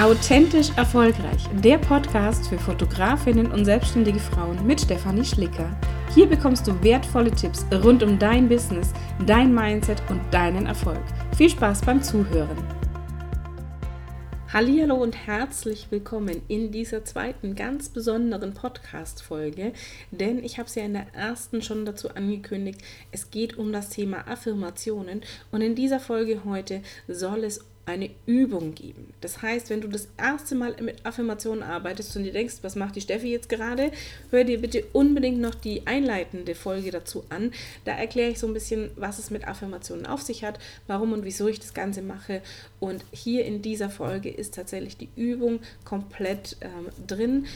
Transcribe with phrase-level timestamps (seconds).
[0.00, 5.76] Authentisch erfolgreich, der Podcast für Fotografinnen und selbstständige Frauen mit Stefanie Schlicker.
[6.14, 8.92] Hier bekommst du wertvolle Tipps rund um dein Business,
[9.26, 11.02] dein Mindset und deinen Erfolg.
[11.36, 12.56] Viel Spaß beim Zuhören.
[14.52, 19.72] Hallo und herzlich willkommen in dieser zweiten ganz besonderen Podcast Folge,
[20.12, 22.80] denn ich habe es ja in der ersten schon dazu angekündigt,
[23.10, 28.74] es geht um das Thema Affirmationen und in dieser Folge heute soll es eine Übung
[28.74, 29.12] geben.
[29.20, 32.96] Das heißt, wenn du das erste Mal mit Affirmationen arbeitest und dir denkst, was macht
[32.96, 33.90] die Steffi jetzt gerade,
[34.30, 37.52] hör dir bitte unbedingt noch die einleitende Folge dazu an.
[37.84, 41.24] Da erkläre ich so ein bisschen, was es mit Affirmationen auf sich hat, warum und
[41.24, 42.42] wieso ich das Ganze mache.
[42.80, 47.46] Und hier in dieser Folge ist tatsächlich die Übung komplett ähm, drin.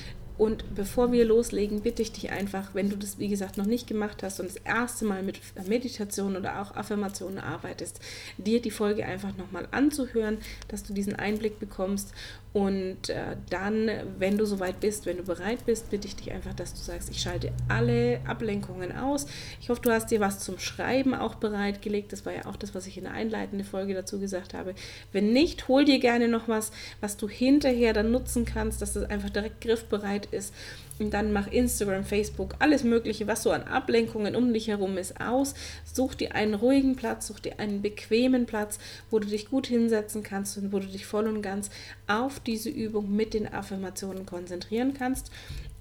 [0.43, 3.87] Und bevor wir loslegen, bitte ich dich einfach, wenn du das, wie gesagt, noch nicht
[3.87, 8.01] gemacht hast und das erste Mal mit Meditation oder auch Affirmationen arbeitest,
[8.39, 12.13] dir die Folge einfach nochmal anzuhören, dass du diesen Einblick bekommst
[12.53, 16.53] und äh, dann, wenn du soweit bist, wenn du bereit bist, bitte ich dich einfach,
[16.53, 19.27] dass du sagst, ich schalte alle Ablenkungen aus.
[19.63, 22.13] Ich hoffe, du hast dir was zum Schreiben auch bereitgelegt.
[22.13, 24.75] Das war ja auch das, was ich in der einleitenden Folge dazu gesagt habe.
[25.13, 29.05] Wenn nicht, hol dir gerne noch was, was du hinterher dann nutzen kannst, dass das
[29.05, 30.53] einfach direkt griffbereit ist
[30.99, 35.21] und dann mach Instagram, Facebook, alles Mögliche, was so an Ablenkungen um dich herum ist,
[35.21, 35.55] aus.
[35.85, 38.79] Such dir einen ruhigen Platz, such dir einen bequemen Platz,
[39.11, 41.71] wo du dich gut hinsetzen kannst und wo du dich voll und ganz
[42.07, 45.31] auf diese Übung mit den Affirmationen konzentrieren kannst.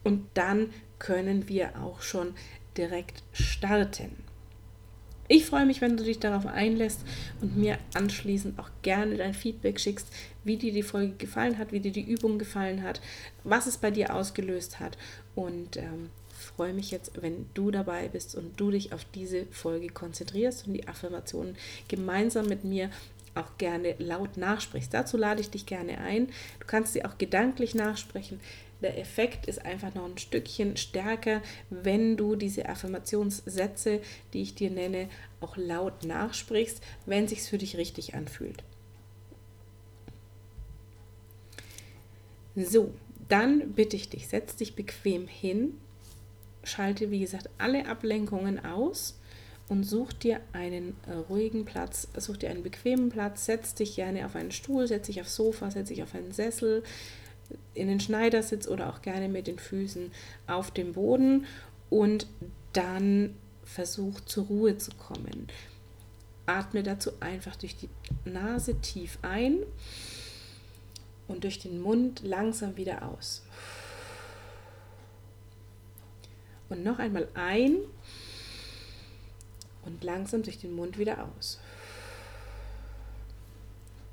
[0.04, 2.34] Und dann können wir auch schon
[2.78, 4.31] direkt starten.
[5.34, 7.06] Ich freue mich, wenn du dich darauf einlässt
[7.40, 10.10] und mir anschließend auch gerne dein Feedback schickst,
[10.44, 13.00] wie dir die Folge gefallen hat, wie dir die Übung gefallen hat,
[13.46, 14.98] was es bei dir ausgelöst hat.
[15.34, 19.88] Und ähm, freue mich jetzt, wenn du dabei bist und du dich auf diese Folge
[19.88, 21.56] konzentrierst und die Affirmationen
[21.88, 22.90] gemeinsam mit mir
[23.36, 24.94] auch gerne laut nachsprichst.
[24.94, 26.28] Dazu lade ich dich gerne ein.
[26.60, 28.40] Du kannst sie auch gedanklich nachsprechen
[28.82, 34.02] der Effekt ist einfach noch ein Stückchen stärker, wenn du diese Affirmationssätze,
[34.34, 35.08] die ich dir nenne,
[35.40, 38.64] auch laut nachsprichst, wenn sich für dich richtig anfühlt.
[42.56, 42.94] So,
[43.30, 45.80] dann bitte ich dich, setz dich bequem hin,
[46.64, 49.20] schalte wie gesagt alle Ablenkungen aus
[49.72, 54.26] und such dir einen äh, ruhigen Platz, such dir einen bequemen Platz, setz dich gerne
[54.26, 56.84] auf einen Stuhl, setz dich aufs Sofa, setz dich auf einen Sessel,
[57.74, 60.12] in den Schneidersitz oder auch gerne mit den Füßen
[60.46, 61.46] auf dem Boden
[61.90, 62.28] und
[62.74, 65.48] dann versuch zur Ruhe zu kommen.
[66.48, 67.88] Atme dazu einfach durch die
[68.26, 69.60] Nase tief ein
[71.30, 73.42] und durch den Mund langsam wieder aus.
[76.68, 77.78] Und noch einmal ein
[79.84, 81.60] und langsam durch den Mund wieder aus.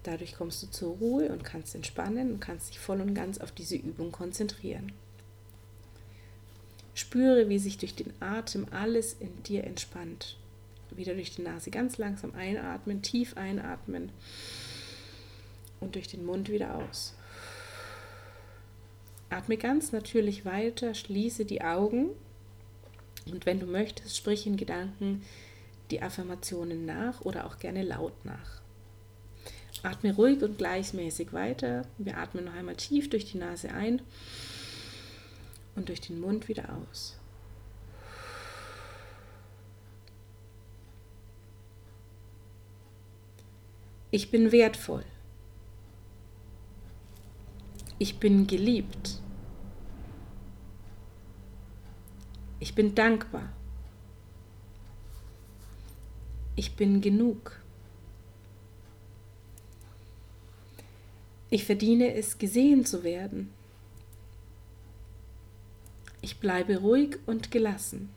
[0.02, 3.52] Dadurch kommst du zur Ruhe und kannst entspannen und kannst dich voll und ganz auf
[3.52, 4.92] diese Übung konzentrieren.
[6.94, 10.36] Spüre, wie sich durch den Atem alles in dir entspannt.
[10.90, 14.10] Wieder durch die Nase ganz langsam einatmen, tief einatmen
[15.80, 17.14] und durch den Mund wieder aus.
[19.30, 22.10] Atme ganz natürlich weiter, schließe die Augen
[23.26, 25.22] und wenn du möchtest, sprich in Gedanken
[25.90, 28.60] die Affirmationen nach oder auch gerne laut nach.
[29.82, 31.86] Atme ruhig und gleichmäßig weiter.
[31.98, 34.02] Wir atmen noch einmal tief durch die Nase ein
[35.76, 37.16] und durch den Mund wieder aus.
[44.10, 45.04] Ich bin wertvoll.
[47.98, 49.20] Ich bin geliebt.
[52.58, 53.52] Ich bin dankbar.
[56.58, 57.52] Ich bin genug.
[61.50, 63.52] Ich verdiene es, gesehen zu werden.
[66.20, 68.08] Ich bleibe ruhig und gelassen.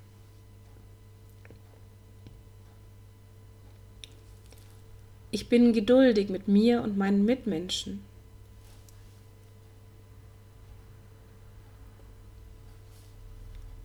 [5.29, 8.03] Ich bin geduldig mit mir und meinen Mitmenschen.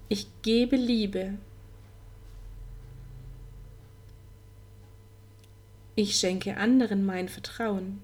[0.09, 1.35] Ich gebe Liebe.
[5.99, 8.03] Ich schenke anderen mein Vertrauen.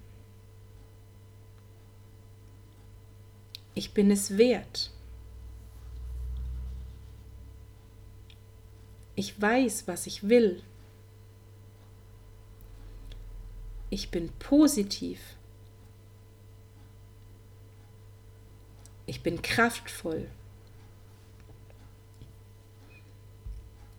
[3.74, 4.90] Ich bin es wert.
[9.14, 10.62] Ich weiß, was ich will.
[13.90, 15.20] Ich bin positiv.
[19.04, 20.30] Ich bin kraftvoll.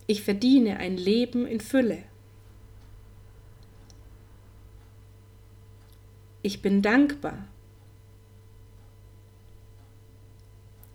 [0.08, 2.02] Ich verdiene ein Leben in Fülle.
[6.44, 7.48] Ich bin dankbar.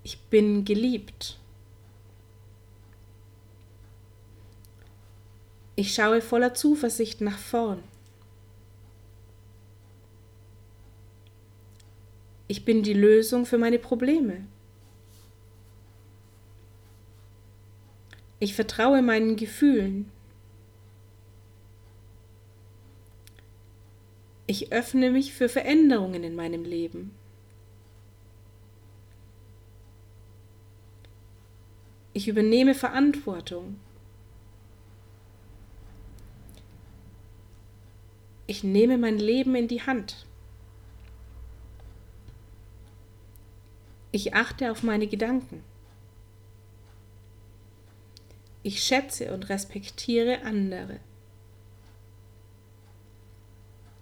[0.03, 1.39] Ich bin geliebt.
[5.75, 7.83] Ich schaue voller Zuversicht nach vorn.
[12.47, 14.45] Ich bin die Lösung für meine Probleme.
[18.37, 20.11] Ich vertraue meinen Gefühlen.
[24.49, 27.11] Ich öffne mich für Veränderungen in meinem Leben.
[32.13, 33.79] Ich übernehme Verantwortung.
[38.47, 40.25] Ich nehme mein Leben in die Hand.
[44.11, 45.63] Ich achte auf meine Gedanken.
[48.63, 50.99] Ich schätze und respektiere andere.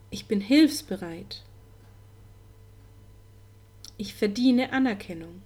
[0.10, 1.44] Ich bin hilfsbereit.
[3.98, 5.42] Ich verdiene Anerkennung.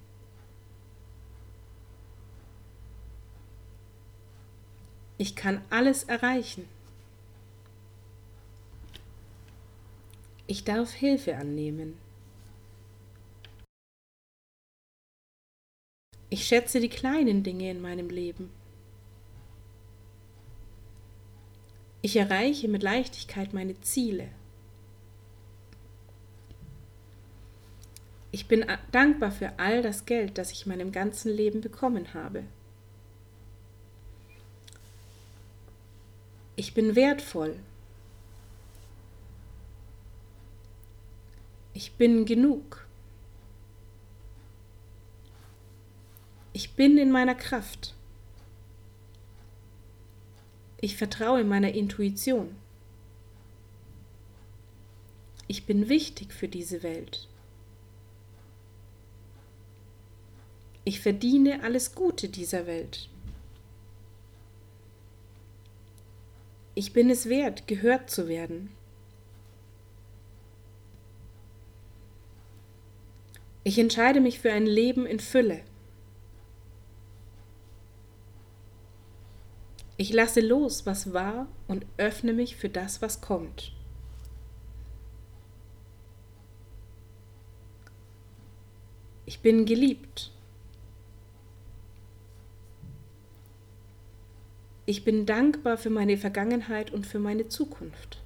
[5.18, 6.68] Ich kann alles erreichen.
[10.48, 11.98] Ich darf Hilfe annehmen.
[16.30, 18.52] Ich schätze die kleinen Dinge in meinem Leben.
[22.02, 24.30] Ich erreiche mit Leichtigkeit meine Ziele.
[28.32, 32.44] Ich bin dankbar für all das Geld, das ich in meinem ganzen Leben bekommen habe.
[36.56, 37.60] Ich bin wertvoll.
[41.74, 42.86] Ich bin genug.
[46.54, 47.96] Ich bin in meiner Kraft.
[50.80, 52.56] Ich vertraue meiner Intuition.
[55.48, 57.28] Ich bin wichtig für diese Welt.
[60.84, 63.10] Ich verdiene alles Gute dieser Welt.
[66.74, 68.72] Ich bin es wert, gehört zu werden.
[73.64, 75.62] Ich entscheide mich für ein Leben in Fülle.
[79.98, 83.72] Ich lasse los, was war und öffne mich für das, was kommt.
[89.28, 90.32] Ich bin geliebt.
[94.92, 98.22] Ich bin dankbar für meine Vergangenheit und für meine Zukunft.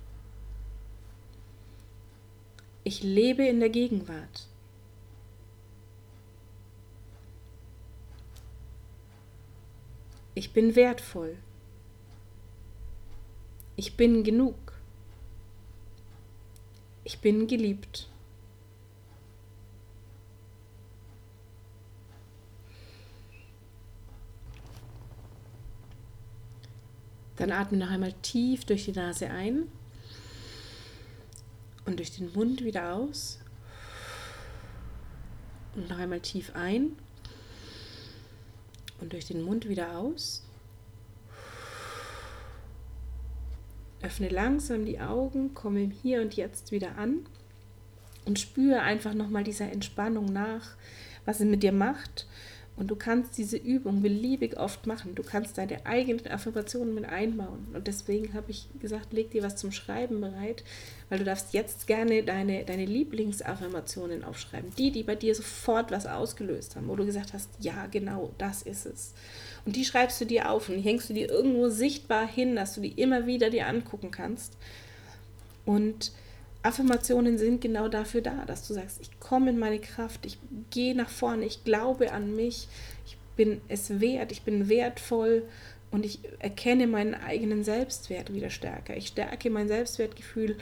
[2.83, 4.47] Ich lebe in der Gegenwart.
[10.33, 11.37] Ich bin wertvoll.
[13.75, 14.57] Ich bin genug.
[17.03, 18.09] Ich bin geliebt.
[27.37, 29.67] Dann atme noch einmal tief durch die Nase ein
[31.85, 33.39] und durch den Mund wieder aus.
[35.75, 36.95] Und noch einmal tief ein
[39.01, 40.43] und durch den Mund wieder aus.
[44.01, 47.25] Öffne langsam die Augen, komme im Hier und Jetzt wieder an
[48.25, 50.75] und spüre einfach nochmal dieser Entspannung nach,
[51.25, 52.27] was es mit dir macht.
[52.77, 55.15] Und du kannst diese Übung beliebig oft machen.
[55.15, 57.67] Du kannst deine eigenen Affirmationen mit einbauen.
[57.73, 60.63] Und deswegen habe ich gesagt, leg dir was zum Schreiben bereit,
[61.09, 64.71] weil du darfst jetzt gerne deine, deine Lieblingsaffirmationen aufschreiben.
[64.77, 68.61] Die, die bei dir sofort was ausgelöst haben, wo du gesagt hast, ja, genau, das
[68.61, 69.13] ist es.
[69.65, 72.75] Und die schreibst du dir auf und die hängst du dir irgendwo sichtbar hin, dass
[72.75, 74.57] du die immer wieder dir angucken kannst.
[75.65, 76.11] Und
[76.65, 80.39] Affirmationen sind genau dafür da, dass du sagst, ich komme in meine Kraft, ich
[80.71, 82.67] gehe nach vorne, ich glaube an mich,
[83.05, 85.43] ich bin es wert, ich bin wertvoll
[85.91, 88.97] und ich erkenne meinen eigenen Selbstwert wieder stärker.
[88.97, 90.57] Ich stärke mein Selbstwertgefühl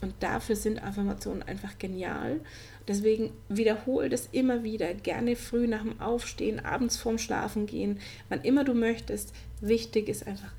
[0.00, 2.40] und dafür sind Affirmationen einfach genial.
[2.88, 8.40] Deswegen wiederhole das immer wieder, gerne früh nach dem Aufstehen, abends vorm Schlafen gehen, wann
[8.40, 9.34] immer du möchtest.
[9.60, 10.52] Wichtig ist einfach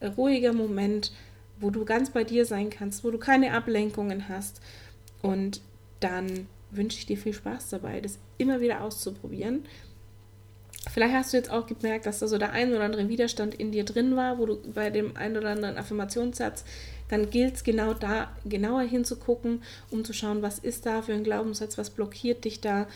[0.00, 1.12] ein ruhiger Moment,
[1.60, 4.60] wo du ganz bei dir sein kannst, wo du keine Ablenkungen hast.
[5.22, 5.60] Und
[6.00, 9.64] dann wünsche ich dir viel Spaß dabei, das immer wieder auszuprobieren.
[10.92, 13.72] Vielleicht hast du jetzt auch gemerkt, dass da so der ein oder andere Widerstand in
[13.72, 16.64] dir drin war, wo du bei dem ein oder anderen Affirmationssatz,
[17.08, 21.24] dann gilt es genau da genauer hinzugucken, um zu schauen, was ist da für ein
[21.24, 22.86] Glaubenssatz, was blockiert dich da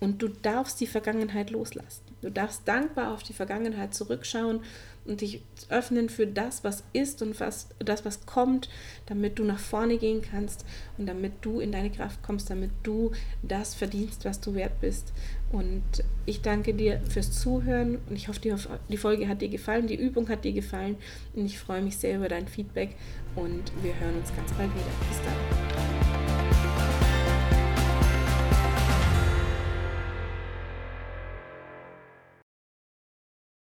[0.00, 2.02] und du darfst die Vergangenheit loslassen.
[2.20, 4.60] Du darfst dankbar auf die Vergangenheit zurückschauen
[5.08, 8.68] und dich öffnen für das, was ist und was, das, was kommt,
[9.06, 10.64] damit du nach vorne gehen kannst
[10.96, 13.12] und damit du in deine Kraft kommst, damit du
[13.42, 15.12] das verdienst, was du wert bist.
[15.50, 15.82] Und
[16.26, 18.54] ich danke dir fürs Zuhören und ich hoffe, die,
[18.90, 20.96] die Folge hat dir gefallen, die Übung hat dir gefallen
[21.34, 22.94] und ich freue mich sehr über dein Feedback
[23.34, 25.08] und wir hören uns ganz bald wieder.
[25.08, 25.67] Bis dann.